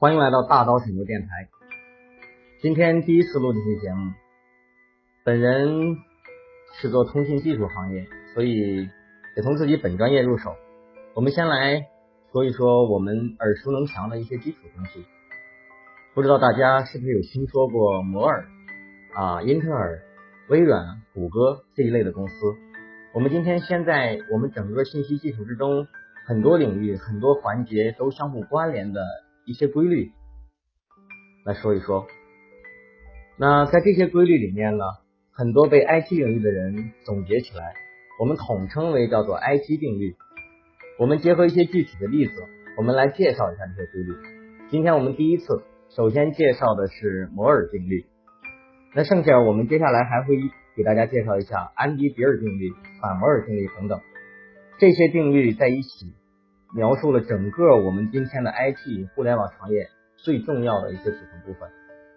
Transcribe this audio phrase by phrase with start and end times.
[0.00, 1.48] 欢迎来到大刀拯救电台。
[2.62, 4.12] 今天第一次录这期节目，
[5.24, 5.96] 本人
[6.80, 8.88] 是做通信技术行业，所以
[9.34, 10.54] 得从自己本专业入手。
[11.16, 11.88] 我们先来
[12.30, 15.04] 说一说我们耳熟能详的一些基础东西。
[16.14, 18.46] 不知道大家是不是有听说过摩尔
[19.16, 20.00] 啊、英特尔、
[20.48, 22.34] 微软、谷歌这一类的公司？
[23.14, 25.88] 我们今天先在我们整个信息技术之中，
[26.24, 29.00] 很多领域、很多环节都相互关联的
[29.48, 30.12] 一些规律
[31.46, 32.06] 来说一说。
[33.38, 34.84] 那在这些规律里面呢，
[35.32, 37.72] 很多被 IT 领域的人总结起来，
[38.20, 40.16] 我们统称为叫做 IT 定律。
[40.98, 42.32] 我们结合一些具体的例子，
[42.76, 44.12] 我们来介绍一下这些规律。
[44.70, 45.46] 今天我们第一次
[45.96, 48.04] 首先介绍的是摩尔定律，
[48.94, 50.36] 那剩下我们接下来还会
[50.76, 53.98] 给大家介绍一下安迪比尔定律、反摩尔定律等等。
[54.78, 56.12] 这些定律在一起，
[56.74, 61.70] 描述了整个我们今天的 IT 互联网行业最重要的一些组成部分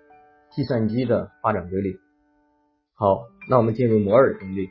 [0.54, 1.98] ——计算机的发展规律。
[2.94, 4.68] 好，那我们进入摩尔定律。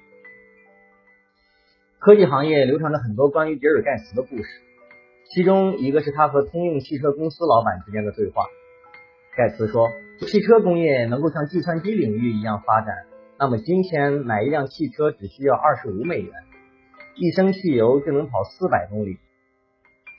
[1.97, 4.43] 科技行业流传着很多关于比尔盖茨的故事，
[5.33, 8.45] 其中一个是他和通用汽车公司老板之间的对话。
[9.35, 9.89] 盖茨说
[10.21, 13.07] ：“汽车工业能够像计算机领域一样发展，
[13.39, 16.31] 那么今天买一辆汽车只需要二十五美元，
[17.15, 19.17] 一升汽油就能跑四百公里。”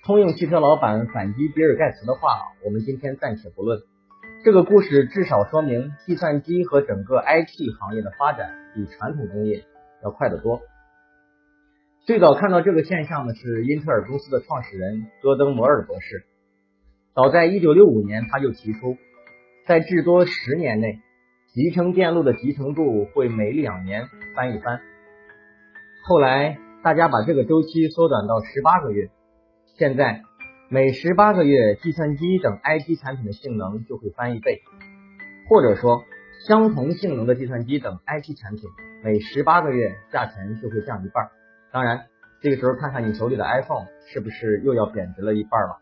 [0.05, 3.80] 通用汽车老板反击比尔盖茨的话，我们今天暂且不论。
[4.44, 9.64] 这个故事至少说明，计算机和整个 IT 行业的发展比传统工业
[10.05, 10.61] 要快得多。
[12.05, 16.27] 最早看到这个现象的是英特尔公司的创始人戈登·摩尔博士。
[17.14, 18.98] 早在1965年，他就提出，
[19.66, 20.98] 在至多十年内，
[21.55, 24.83] 集成电路的集成度会每两年翻一番。
[26.06, 29.08] 后来，大家把这个周期缩短到十八个月。
[29.77, 30.22] 现在，
[30.69, 34.62] 每十八个月，计算机等 IT 产品的性能就会翻一倍，
[35.48, 36.05] 或者说，
[36.47, 38.70] 相同性能的计算机等 IT 产品，
[39.02, 41.29] 每十八个月价钱就会降一半。
[41.73, 42.07] 当然，
[42.40, 45.80] 这个时候看看你手里的 iPhone 是不是又要贬值了一半了？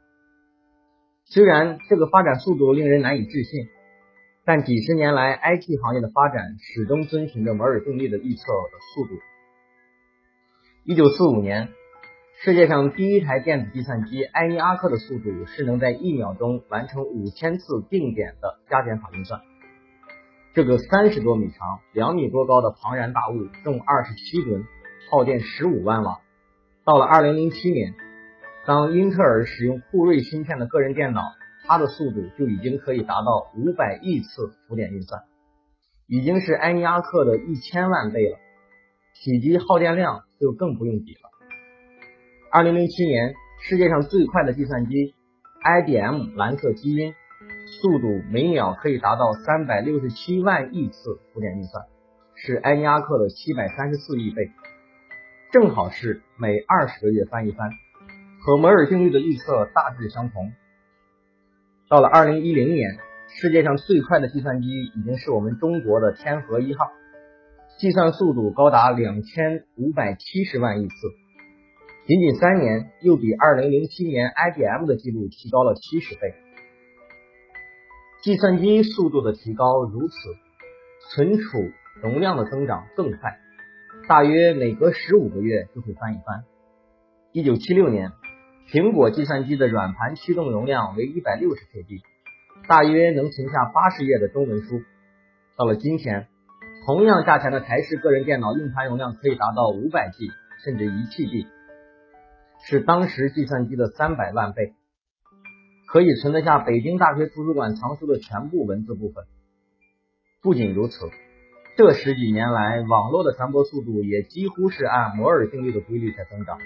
[1.26, 3.66] 虽然这个发展速度令人难以置信，
[4.47, 9.20] 但几十年来 IT 行业的发展始终遵循着摩尔定律的预测的速度。
[10.84, 11.69] 一九四五年，
[12.44, 19.41] 世界上第一台电子计算机埃尼阿克的速度是能在一秒钟完成五千次定点的加减法运算。
[20.52, 24.64] 这个三十多米长、两米多高的庞然大物重二十七吨，
[25.08, 26.19] 耗电十五万瓦。
[26.84, 27.94] 到了二零零七年，
[28.66, 31.22] 当英特尔使用酷睿芯片的个人电脑，
[31.69, 35.22] 它的速度就已经可以达到五百亿次浮点运算，
[36.08, 38.36] 已经是埃尼阿克的一千万倍了。
[39.14, 41.31] 体积耗电量就更不用比了。
[42.54, 43.32] 二零零七年，
[43.62, 45.14] 世界上最快的计算机
[45.64, 47.14] IBM 蓝色基因，
[47.80, 51.86] 速度每秒可以达到三百六十七万亿次浮点运算，
[52.34, 54.50] 是埃尼阿克的七百三十四亿倍，
[55.50, 57.70] 正好是每二十个月翻一番，
[58.44, 60.52] 和摩尔定律的预测大致相同。
[61.88, 62.98] 到了二零一零年，
[63.28, 66.90] 世界上最快的计算机已经是我们中国的天河一号。
[67.78, 70.94] 计算速度高达两千五百七十万亿次，
[72.04, 76.34] 仅仅三年又比二零零七年 IBM 的记录提高了七十倍。
[78.22, 80.14] 计算机速度的提高如此，
[81.10, 81.70] 存储
[82.02, 83.38] 容量的增长更快，
[84.08, 86.44] 大约每隔十五个月就会翻一番。
[87.32, 88.10] 一九七六年，
[88.69, 92.00] 苹果计算机的软盘驱动容量为一百六十 KB，
[92.69, 94.82] 大约能存下八十页的中文书。
[95.56, 96.28] 到了今天。
[96.84, 100.28] 同样价钱的台式个人电脑硬盘容量可以达到五百 G，
[100.64, 101.46] 甚至一 TB，
[102.64, 104.72] 是当时计算机的三百万倍，
[105.88, 109.24] 可以存得下北京大学图书馆藏书的全部文字部分。
[110.42, 110.94] 不仅如此，
[111.76, 116.58] 这十几年来，网络的传播速度也几乎是按摩尔定律的规律在增长。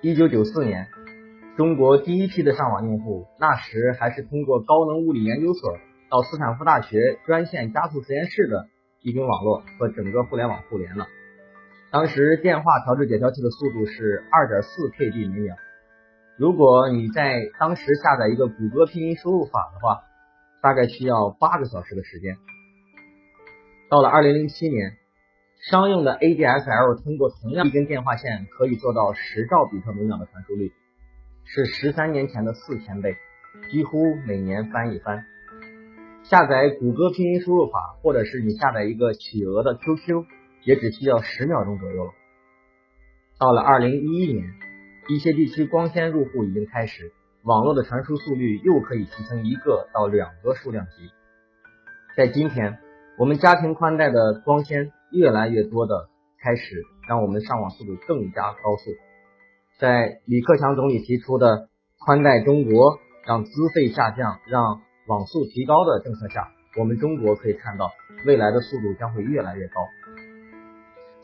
[0.00, 0.88] 一九九四年，
[1.56, 5.76] 中国第一批的上网用户，那时还是通过高能物理研究所
[6.10, 8.68] 到斯坦福大学专线加速实验室的。
[9.02, 11.06] 一根网络和整个互联网互联了。
[11.92, 15.56] 当时电话调制解调器的速度是二点四 KB 每秒。
[16.38, 20.02] 如果你在当时下载一个谷歌拼音输入法的话，
[20.62, 22.36] 大概需要八个小时的时间。
[23.90, 24.92] 到了二零零七年，
[25.68, 30.70] 商用的 ADSL 通过同样一根电话线可以做到十兆比特每秒的传输率，
[31.44, 33.16] 是十三年前的四千倍，
[33.72, 35.24] 几乎每年翻一番。
[36.22, 40.24] 下载谷歌拼音输入法，或者是你下载一个企鹅的 QQ，
[40.64, 42.10] 也只需要十秒钟左右了。
[43.38, 44.52] 到了二零一一年，
[45.08, 47.12] 一些地区光纤入户已经开始，
[47.42, 51.10] 网络的传输速率又可以提升一个到两个数量级。
[52.16, 52.78] 在今天，
[53.18, 56.08] 我们家庭宽带的光纤越来越多的
[56.42, 58.90] 开始让我们上网速度更加高速。
[59.78, 61.68] 在李克强总理提出的
[61.98, 67.90] 宽带中国，让资费下降，让网速提高的政策下，我们中国可以看到
[68.26, 69.80] 未来的速度将会越来越高。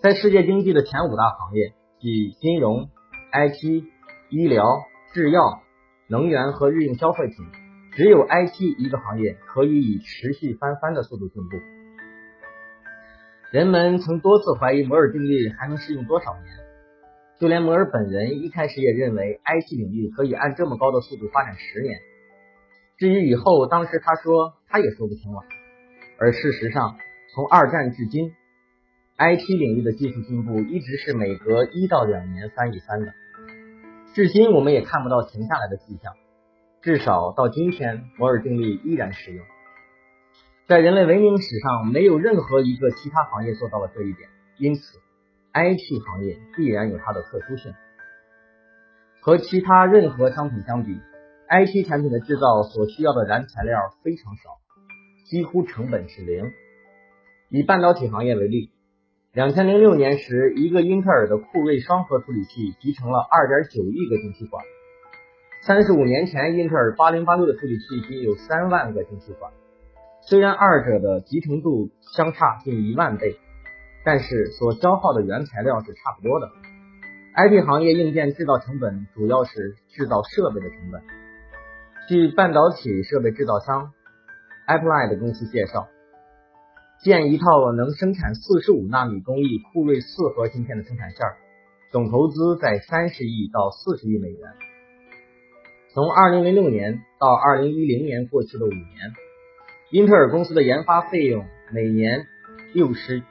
[0.03, 2.91] 在世界经济的前五大行业，即金融、
[3.33, 3.85] IT、
[4.29, 4.63] 医疗、
[5.15, 5.63] 制药、
[6.07, 7.37] 能源和日用消费品，
[7.93, 11.57] 只有 IT 一个行业可以以持续翻番的速度进步。
[13.51, 16.45] 人们曾多次怀疑摩尔定律还能适用多少年，
[17.41, 21.99] 就连摩尔本人一开始也认为 IT 领域可以按这么高的速度发展十年。
[22.99, 25.39] 至于以后，当时他说他也说不清了。
[26.19, 26.97] 而事实上，
[27.35, 28.33] 从二战至今。
[29.19, 33.15] IT 领域的技术进步一直是每隔一到两年翻一番的，
[34.13, 36.13] 至今我们也看不到停下来的迹象。
[36.83, 39.43] 至少到今天，摩尔定律依然适用。
[40.67, 44.29] 在人类文明史上，没有任何一个其他行业做到了这一点，
[44.59, 44.99] 因此
[45.55, 47.73] IT 行业必然有它的特殊性。
[49.23, 51.01] 和其他任何商品相比
[51.49, 54.59] ，IT 产品的制造所需要的燃材料非常少，
[55.25, 56.53] 几乎成本是零。
[57.49, 58.76] 以半导体行业为例。
[59.37, 64.65] 两千零六年时，一个英特尔的酷睿双核处理器集成了二点九亿个晶体管。
[65.67, 69.53] 三十五年前，英特尔八零八六的处理器仅有三万个晶体管。
[70.23, 73.37] 虽然二者的集成度相差近一万倍，
[74.07, 76.49] 但是所消耗的原材料是差不多的。
[77.37, 81.03] IT 行业硬件制造成本主要是制造设备的成本。
[82.09, 83.93] 据半导体设备制造商
[84.67, 85.89] Applied 公司介绍。
[87.03, 91.19] 建一套能生产四十五纳米工艺酷睿四核芯片的生产线，
[91.93, 94.41] 总投资在三十亿到四十亿美元。
[95.93, 98.87] 从二零零六年到二零一零年过去的五年，
[99.91, 102.27] 英特尔公司的研发费用每年
[102.75, 103.23] 六十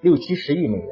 [0.00, 0.88] 六七十亿美元。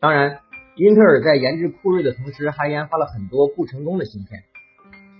[0.00, 0.40] 当然，
[0.76, 4.42] 英特尔在研制酷睿的同时，还研发了很多不成功的芯片，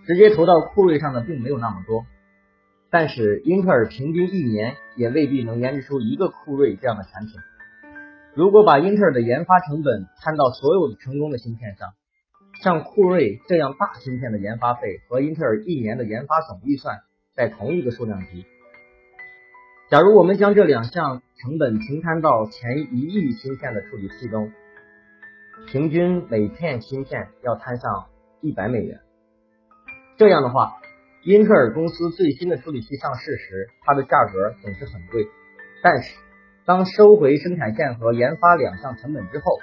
[0.06, 2.06] 直接投到酷睿上的并没有那么多。
[2.92, 7.34] 但是英特尔平均一年也未必能研制出一个酷睿这样的产品。
[8.34, 11.90] 如果把英特尔的研发成本摊到所有的成功的芯片上，
[12.62, 16.98] 像酷睿这样大芯片的研发费和英特尔一年的研发总预算
[17.32, 18.44] 在同一个数量级。
[19.88, 24.50] 假如我们将这两项成本平摊到前一亿芯片的处理器中，
[25.68, 28.06] 平均每片芯片要摊上
[28.40, 28.98] 一百美元。
[30.16, 30.72] 这样的话。
[31.22, 35.26] 英特尔公司最新的处理器上市时，它的价格总是很贵。
[35.82, 36.16] 但是，
[36.64, 39.58] 当收回生产线和研发两项成本之后，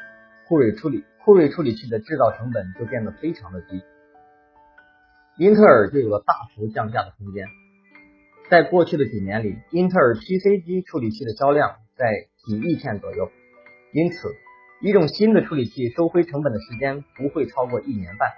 [0.48, 3.81] 酷睿处理酷睿处理器的制造成本就变得非常的低，
[5.39, 7.48] 英特尔就有了大幅降价的空间。
[8.51, 13.31] 在过去的几年里，英特尔 PC 机处理器的销量在几亿片左右，
[13.94, 14.30] 因此，
[14.80, 18.30] 一种新的处理器收回成本的时间不会超过一年半。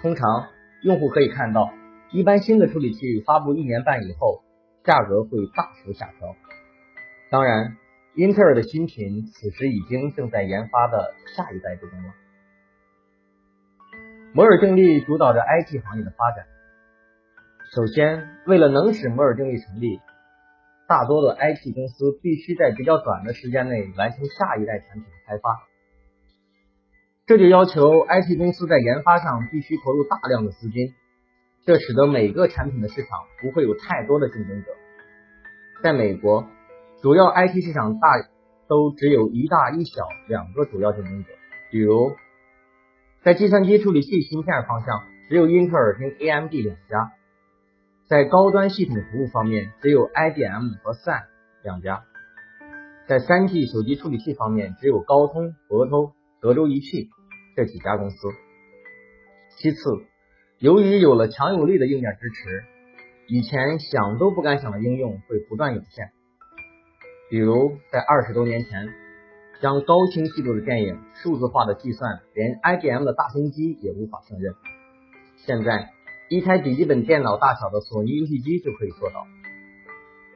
[0.00, 0.48] 通常，
[0.82, 1.70] 用户可以看到。
[2.12, 4.42] 一般新的处理器发布一年半以后，
[4.84, 6.36] 价格会大幅下调。
[7.30, 7.78] 当然，
[8.14, 12.12] 英特尔的新品此时已经正在研发的下一代之中了。
[14.34, 16.44] 摩尔定律主导着 IT 行业的发展。
[17.74, 19.98] 首先，为了能使摩尔定律成立，
[20.86, 25.62] 大多的 IT 公司必须在比较短的时间内完成下一代产品的开发，
[27.24, 30.92] 这就要求 IT 公司在研发上必须投入大量的资金。
[31.64, 34.70] 这使得每个产品的市场不会有太多的竞争者。
[35.82, 36.44] 在美国，
[37.02, 38.08] 主要 IT 市场大
[38.68, 41.30] 都只有一大一小两个主要竞争者。
[41.70, 42.16] 比如，
[43.22, 47.12] 在计算机处理器芯片方向，只有英特尔跟 AMD 两家；
[48.08, 51.22] 在高端系统服务方面，只有 IBM 和 Sun
[51.62, 52.02] 两家；
[53.06, 57.08] 在三 G 手机处理器方面，只有高通、博通、德州仪器
[57.56, 58.16] 这几家公司。
[59.58, 59.78] 其次，
[60.62, 62.62] 由于有了强有力的硬件支持，
[63.26, 66.12] 以前想都不敢想的应用会不断涌现。
[67.28, 68.88] 比如在二十多年前，
[69.60, 74.54] 将高清晰度的电影数字化的计算，连 IBM 的大型机也无法胜任。
[75.38, 75.90] 现在，
[76.28, 79.26] 一台笔记本电脑大小的索尼游戏机就可以做到。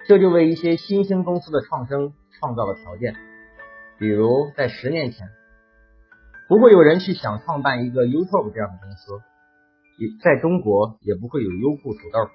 [0.08, 3.14] 这就为一些新兴公司的创生创造了条件。
[4.00, 5.28] 比如在十年前，
[6.48, 9.22] 不会有人去想创办一个 YouTube 这样的公司。
[9.98, 12.28] 也在中国也不会有优酷土豆，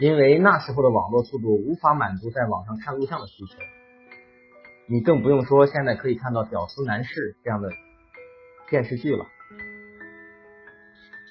[0.00, 3.58] 因为那时候的网络速度无法满足在网上看录像的需求。
[4.88, 7.10] 你更不用说现在可以看到《屌丝男士》
[7.44, 7.70] 这样的
[8.68, 9.24] 电视剧了。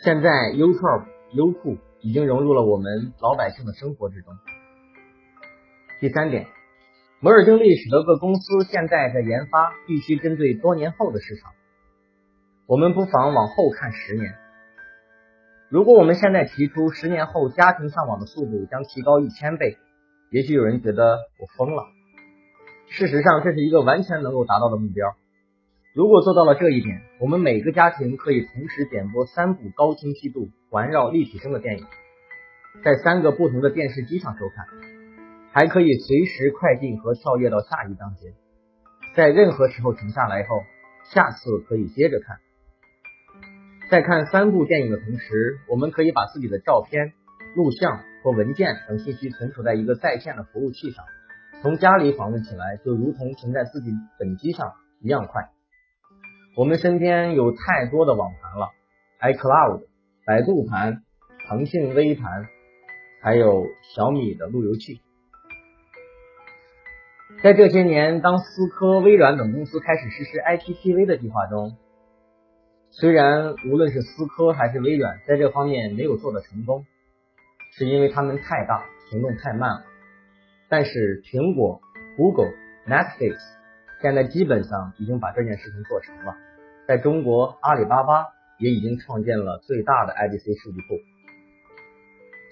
[0.01, 4.33] 现在，YouTube、优酷已经融入了我们老百姓的生活之中。
[5.99, 6.47] 第三点，
[7.19, 11.51] 摩尔定律使得各公司现在的研发必须针对多年后的市场。
[12.65, 14.33] 我们不妨往后看十年。
[15.69, 19.77] 如果我们现在提出十年后家庭上网的速度将提高一千倍，
[20.31, 21.83] 也许有人觉得我疯了。
[22.88, 25.13] 事实上，这是一个完全能够达到的目标。
[25.93, 31.85] 如果做到了这一点，我们每个家庭可以同时点播三部高清晰度、环绕立体声的电影，
[32.83, 34.65] 在三个不同的电视机上收看，
[35.51, 38.33] 还可以随时快进和跳跃到下一章节，
[39.15, 40.63] 在任何时候停下来后，
[41.13, 42.39] 下次可以接着看。
[43.89, 47.13] 在看三部电影的同时，我们可以把自己的照片、
[47.55, 51.03] 录像或文件等信息存储在一个在线的服务器上，
[51.63, 55.50] 从家里访问起来就如同存在自己本机上一样快。
[56.55, 58.69] 我们身边有太多的网盘了
[59.22, 59.81] ，iCloud、
[60.24, 61.01] 百度盘、
[61.48, 62.46] 腾讯微盘，
[63.24, 63.65] 还有
[63.96, 65.01] 小米的路由器。
[67.41, 71.77] 在这些年，当思科、微软等公司开始实施 IPTV 的计划中，
[72.91, 76.86] 虽然无论是思科还是微软在这方面没有做的成功，
[77.77, 79.86] 是因为他们太大，行动太慢了。
[80.69, 81.81] 但是苹果、
[82.17, 82.51] Google、
[82.88, 83.38] Netflix
[84.01, 86.36] 现在基本上已经把这件事情做成了。
[86.88, 88.25] 在中国，阿里巴巴
[88.58, 90.98] 也已经创建了最大的 IDC 数据库。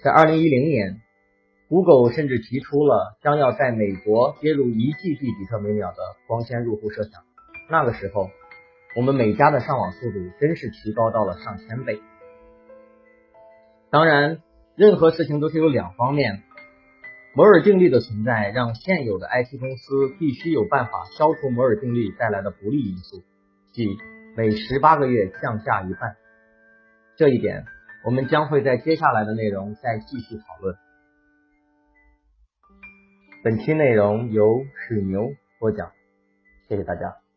[0.04, 1.00] 在二零一零年
[1.68, 5.96] ，Google 甚至提出了将要在美国接入一 G B 比特每秒的
[6.28, 7.22] 光纤入户设想。
[7.68, 8.30] 那个时候，
[8.98, 12.02] 我们每家的上网速度真是提高到了上千倍。
[13.90, 14.42] 当然，
[14.74, 16.42] 任何事情都是有两方面。
[17.32, 23.22] 摩尔定律的存在让现有的 IT 公司必须有办法消除摩尔定律带来的不利因素，
[23.72, 23.86] 即。
[24.36, 26.16] 每十八个月降价一半，
[27.16, 27.66] 这一点
[28.04, 30.74] 我们将会在接下来的内容再继续讨论。
[33.44, 35.28] 本期内容由水牛
[35.60, 35.92] 播讲，
[36.68, 37.27] 谢谢大家。